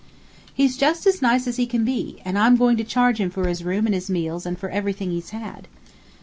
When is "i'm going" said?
2.35-2.75